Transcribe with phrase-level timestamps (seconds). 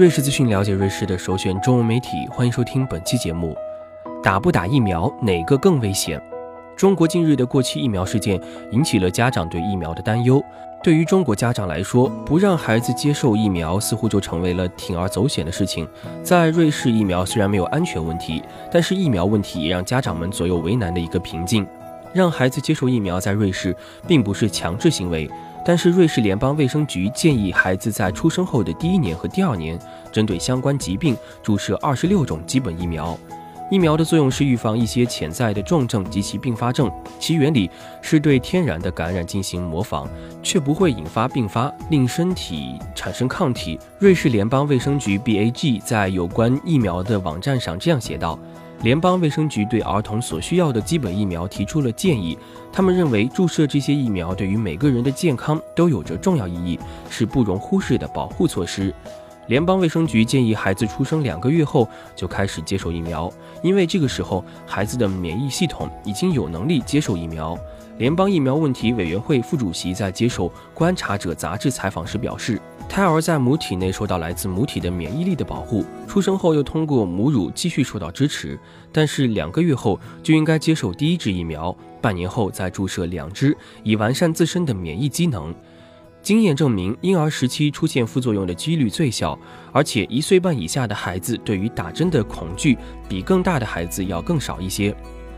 [0.00, 3.54] 瑞士资讯了解瑞士的首选中文媒体，欢迎收听本期节目。
[4.22, 6.18] 打不打疫苗，哪个更危险？
[6.74, 8.40] 中国近日的过期疫苗事件
[8.70, 10.42] 引起了家长对疫苗的担忧。
[10.82, 15.86] 对于中国家长来说，不让孩子接受疫苗，似乎就成为了铤而走险的事情。
[16.22, 18.42] 在瑞士，疫苗虽然没有安全问题，
[18.72, 21.66] 但是疫苗问题也让家长们左右为难的一个瓶颈。
[22.14, 23.76] 让孩子接受疫苗，在瑞士
[24.08, 25.30] 并不是强制行为。
[25.64, 29.78] 但是，瑞士联邦卫生局建议孩子在出生后的第一年和第二年，
[30.10, 33.18] 针对相关疾病注射二十六种基本疫苗。
[33.70, 37.70] 疫苗的作用是预防一些潜在的重症及其并发症，其原理
[38.02, 40.08] 是对天然的感染进行模仿，
[40.42, 43.78] 却不会引发并发，令身体产生抗体。
[44.00, 48.36] 瑞士联邦卫生局 BAG 在有关疫苗的网站上这样写道。
[48.82, 52.38] 联邦卫生局对儿童所需要的基本疫苗提出了建议。
[52.72, 56.78] 他们认为，注射这些疫苗对于每个人的健康都有着重要意义，
[57.10, 58.94] 是不容忽视的保护措施。
[59.48, 63.30] 联邦卫生局建议孩子出生两个月后就开始接受疫苗，
[63.62, 67.58] 因为这个时候孩子的免疫系统已经有能力接受疫苗。
[67.98, 72.58] 联邦疫苗问题委员会副主席在接受《观察者》杂志采访时表示。
[72.90, 78.58] 胎儿在母体内受到来自母体的免疫力的保护，出生后又通过母乳继续受到支持。
[78.90, 85.54] 但是两个月后就应该接受第一支疫苗，半年后再注射两支，以完善自身的免疫机能。
[86.20, 89.38] 经验证明，婴儿时期出现副作用的几率最小，
[89.70, 92.76] 而且一岁半以下的孩子对于打针的恐惧
[93.08, 94.92] 比更大的孩子要更少一些。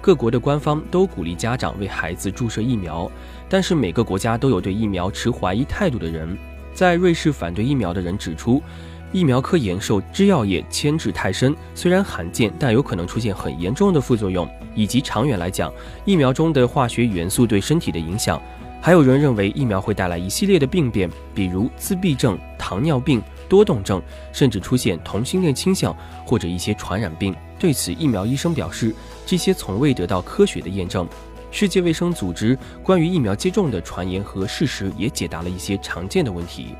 [0.00, 3.08] 各国的官方都鼓励家长为孩子注射疫苗，
[3.48, 6.36] 但是每个国家都有对疫苗持怀疑态度的人。
[6.76, 8.62] 在瑞士反对疫苗的人指出，
[9.10, 15.72] 疫苗科研受制药业牵制太深，虽然罕见，但有可能出现很严重的副作用，以及长远来讲，
[16.04, 18.38] 疫苗中的化学元素对身体的影响。
[18.78, 27.34] 还有人认为疫苗会带来一系列的病变，比如自闭症、糖尿病、多动症，甚至出现同性恋倾向或者一些传染病。
[27.58, 28.94] 对此，疫苗医生表示，
[29.24, 31.08] 这些从未得到科学的验证。
[31.58, 36.74] 世界卫生组织关于疫苗接种的传言和事实也解答了一些常见的问题。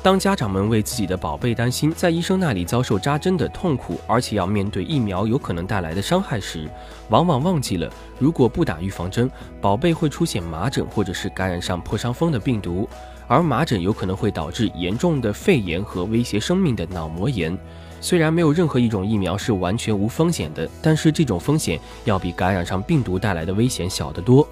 [0.00, 6.70] 当家长们为自己的宝贝担心，在医生那里遭受扎针的痛苦，而且要面对疫苗有可能带来的伤害时，
[7.08, 9.28] 往往忘记了，如果不打预防针，
[9.60, 12.88] 宝贝会出现麻疹，或者是感染上破伤风的病毒，
[13.26, 17.58] 而麻疹有可能会导致严重的肺炎和威胁生命的脑膜炎。
[18.06, 24.46] 虽然没有任何一种疫苗是完全无风险的，但是这种风险要比感染上病毒带来的危险小得多。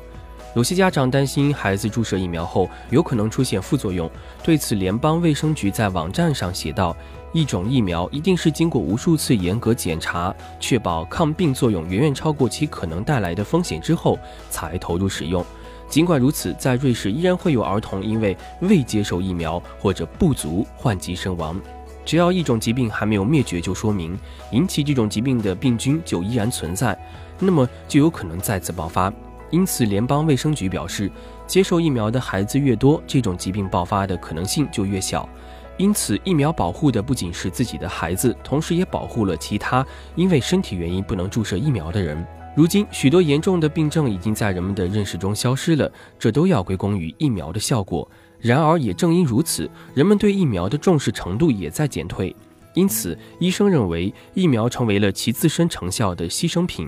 [0.56, 4.10] 有些家长担心孩子注射疫苗后有可能出现副作用，
[4.42, 6.96] 对此，联邦卫生局在网站上写道
[7.32, 14.18] ：“一种疫苗一定是经过无数次严格检查，确保抗病作用远远超过其可能带来的风险之后，
[14.50, 15.46] 才投入使用。”
[15.88, 21.60] 尽管如此，在瑞士依然会有儿童因为未接受疫苗或者不足患疾身亡。
[22.04, 24.18] 只要一种疾病还没有灭绝，就说明
[24.52, 26.96] 引起这种疾病的病菌就依然存在，
[27.38, 29.12] 那么就有可能再次爆发。
[29.50, 31.10] 因此，联邦卫生局表示，
[31.46, 35.28] 接受疫苗的孩子越多，这种疾病爆发的可能性就越小。
[35.76, 39.84] 因此，疫苗保护的不仅是自己的孩子，同时也保护了其他
[40.14, 42.24] 因为身体原因不能注射疫苗的人。
[42.56, 48.08] 如今，许多严重的病症已经在人们的认识中消失了，这都要归功于疫苗的效果。
[48.44, 52.36] 然而，也正因如此，人们对疫苗的重视程度也在减退。
[52.74, 56.86] 因此，医生认为疫苗成为了其自身成效的牺牲品。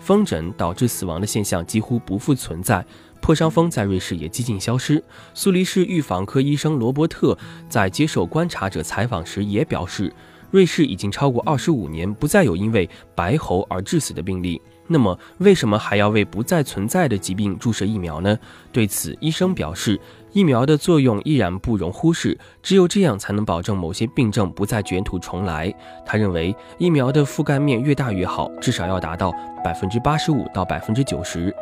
[0.00, 2.84] 风疹导致死亡的现象几乎不复存在，
[3.20, 5.00] 破伤风在瑞士也几近消失。
[5.34, 7.38] 苏黎世预防科医生罗伯特
[7.68, 10.12] 在接受观察者采访时也表示，
[10.50, 14.60] 瑞士已经超过二十五年不再有因为白喉而致死的病例。
[14.88, 18.38] 那么，为什么还要为不再存在的疾病注射疫苗呢？
[18.72, 20.00] 对此，医生表示，
[20.32, 25.72] 疫苗的作用依然不容忽视，只有这样才能保证某些病症不再卷土重来。
[26.06, 29.30] 他认为，疫苗的覆盖面越大越好，至少要达到
[29.62, 31.54] 百分之八十五到百分之九十。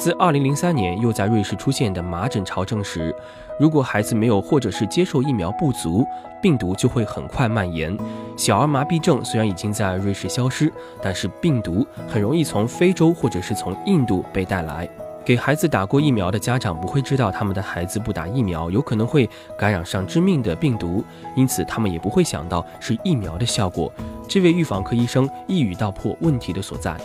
[0.00, 3.14] 自2003年又在瑞士出现的麻疹潮证实，
[3.58, 6.06] 如果孩子没有或者是接受疫苗不足，
[6.40, 7.94] 病毒就会很快蔓延。
[8.34, 14.88] 小儿麻痹症虽然已经在瑞士消失，但是病毒很容易从非洲或者是从印度被带来。
[15.22, 21.04] 给孩子打过疫苗的家长不会知道他们的孩子不打疫苗有可能会感染上致命的病毒，
[21.36, 23.92] 因此他们也不会想到是疫苗的效果。
[24.26, 26.96] 这位预防科医生一语道破问题的所在。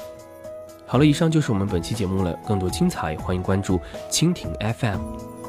[0.87, 2.33] 好了，以上就是我们本期节目了。
[2.45, 3.79] 更多精彩，欢迎关注
[4.09, 5.44] 蜻蜓 FM。